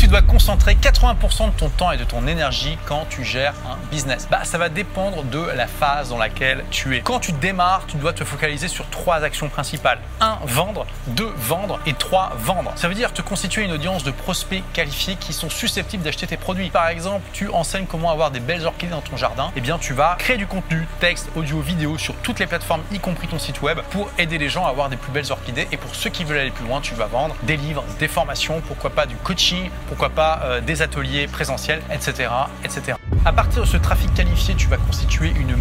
[0.00, 3.76] tu dois concentrer 80% de ton temps et de ton énergie quand tu gères un
[3.90, 7.02] business Bah, ça va dépendre de la phase dans laquelle tu es.
[7.02, 9.98] Quand tu démarres, tu dois te focaliser sur trois actions principales.
[10.22, 10.38] 1.
[10.46, 10.86] Vendre.
[11.08, 11.30] 2.
[11.36, 11.80] Vendre.
[11.84, 12.32] Et 3.
[12.38, 12.72] Vendre.
[12.76, 16.38] Ça veut dire te constituer une audience de prospects qualifiés qui sont susceptibles d'acheter tes
[16.38, 16.70] produits.
[16.70, 19.52] Par exemple, tu enseignes comment avoir des belles orchidées dans ton jardin.
[19.54, 23.00] Eh bien, tu vas créer du contenu, texte, audio, vidéo sur toutes les plateformes, y
[23.00, 25.68] compris ton site web, pour aider les gens à avoir des plus belles orchidées.
[25.72, 28.62] Et pour ceux qui veulent aller plus loin, tu vas vendre des livres, des formations,
[28.66, 32.30] pourquoi pas du coaching, pourquoi pas euh, des ateliers présentiels, etc.,
[32.64, 32.96] etc.
[33.24, 35.56] À partir de ce trafic qualifié, tu vas constituer une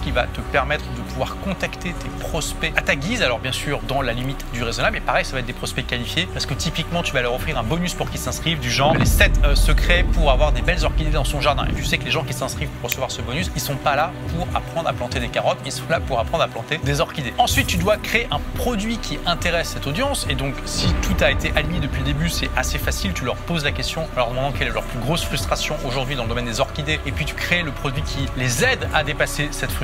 [0.00, 3.22] qui va te permettre de pouvoir contacter tes prospects à ta guise.
[3.22, 4.96] Alors bien sûr, dans la limite du raisonnable.
[4.96, 7.58] Et pareil, ça va être des prospects qualifiés parce que typiquement, tu vas leur offrir
[7.58, 10.84] un bonus pour qu'ils s'inscrivent du genre les 7 euh, secrets pour avoir des belles
[10.84, 11.66] orchidées dans son jardin.
[11.66, 13.96] Et tu sais que les gens qui s'inscrivent pour recevoir ce bonus, ils sont pas
[13.96, 17.00] là pour apprendre à planter des carottes, ils sont là pour apprendre à planter des
[17.00, 17.32] orchidées.
[17.38, 20.26] Ensuite, tu dois créer un produit qui intéresse cette audience.
[20.28, 23.12] Et donc, si tout a été aligné depuis le début, c'est assez facile.
[23.12, 26.16] Tu leur poses la question en leur demandant quelle est leur plus grosse frustration aujourd'hui
[26.16, 27.00] dans le domaine des orchidées.
[27.06, 29.83] Et puis, tu crées le produit qui les aide à dépasser cette frustration.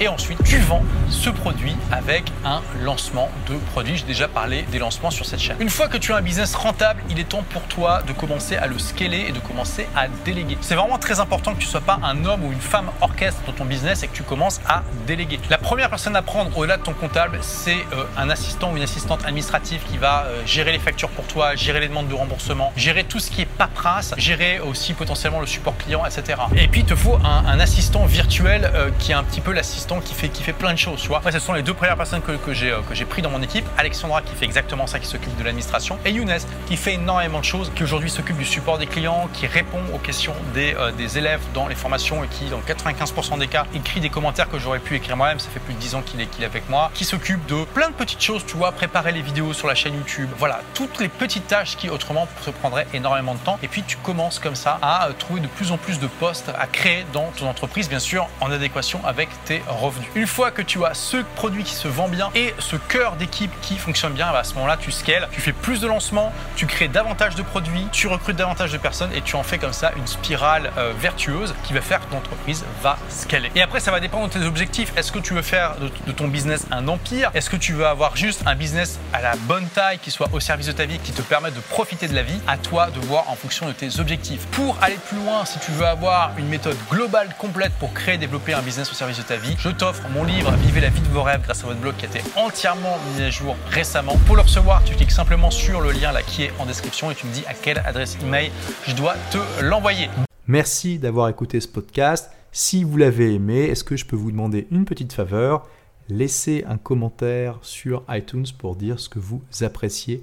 [0.00, 3.96] Et ensuite, tu vends ce produit avec un lancement de produit.
[3.96, 5.56] J'ai déjà parlé des lancements sur cette chaîne.
[5.60, 8.56] Une fois que tu as un business rentable, il est temps pour toi de commencer
[8.56, 10.58] à le scaler et de commencer à déléguer.
[10.60, 13.40] C'est vraiment très important que tu ne sois pas un homme ou une femme orchestre
[13.46, 15.38] dans ton business et que tu commences à déléguer.
[15.50, 18.82] La première personne à prendre au-delà de ton comptable, c'est euh, un assistant ou une
[18.82, 22.72] assistante administrative qui va euh, gérer les factures pour toi, gérer les demandes de remboursement,
[22.76, 26.38] gérer tout ce qui est paperasse, gérer aussi potentiellement le support client, etc.
[26.56, 30.00] Et puis il te faut un, assistant virtuel euh, qui est un petit peu l'assistant
[30.00, 31.20] qui fait, qui fait plein de choses, tu vois.
[31.30, 33.64] ce sont les deux premières personnes que, que j'ai pris dans mon équipe.
[33.76, 37.44] Alexandra qui fait exactement ça, qui s'occupe de l'administration, et Younes qui fait énormément de
[37.44, 41.40] choses, qui aujourd'hui s'occupe du support des clients, qui répond aux questions des, des élèves
[41.54, 44.96] dans les formations et qui, dans 95% des cas, écrit des commentaires que j'aurais pu
[44.96, 45.38] écrire moi-même.
[45.38, 47.64] Ça fait plus de 10 ans qu'il est, qu'il est avec moi, qui s'occupe de
[47.64, 50.30] plein de petites choses, tu vois, préparer les vidéos sur la chaîne YouTube.
[50.38, 53.58] Voilà, toutes les petites tâches qui autrement te prendraient énormément de temps.
[53.62, 56.66] Et puis tu commences comme ça à trouver de plus en plus de postes à
[56.66, 60.08] créer dans ton entreprise, bien sûr, en adéquation avec tes revenus.
[60.14, 63.50] Une fois que tu as ce produit qui se vend bien et ce cœur d'équipe
[63.62, 66.66] qui fonctionne bien, bah, à ce moment-là, tu scales, tu fais plus de lancements, tu
[66.66, 69.92] crées davantage de produits, tu recrutes davantage de personnes et tu en fais comme ça
[69.96, 73.50] une spirale euh, vertueuse qui va faire que ton entreprise va scaler.
[73.54, 74.92] Et après, ça va dépendre de tes objectifs.
[74.96, 77.30] Est-ce que tu veux faire de, ton business un empire?
[77.34, 80.40] Est-ce que tu veux avoir juste un business à la bonne taille qui soit au
[80.40, 82.40] service de ta vie, qui te permette de profiter de la vie?
[82.46, 84.46] À toi de voir en fonction de tes objectifs.
[84.48, 88.52] Pour aller plus loin, si tu veux avoir une méthode globale complète pour créer développer
[88.52, 91.06] un business au service de ta vie, je t'offre mon livre Vivez la vie de
[91.06, 94.16] vos rêves grâce à votre blog qui a été entièrement mis à jour récemment.
[94.26, 97.14] Pour le recevoir, tu cliques simplement sur le lien là qui est en description et
[97.14, 98.50] tu me dis à quelle adresse email
[98.86, 100.10] je dois te l'envoyer.
[100.46, 102.30] Merci d'avoir écouté ce podcast.
[102.52, 105.66] Si vous l'avez aimé, est-ce que je peux vous demander une petite faveur?
[106.10, 110.22] Laissez un commentaire sur iTunes pour dire ce que vous appréciez